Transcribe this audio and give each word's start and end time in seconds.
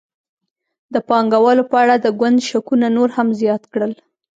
د 0.93 0.95
پانګوالو 1.09 1.63
په 1.71 1.75
اړه 1.83 1.95
د 1.99 2.07
ګوند 2.19 2.37
شکونه 2.49 2.87
نور 2.97 3.09
هم 3.17 3.27
زیات 3.41 3.63
کړل. 3.73 3.93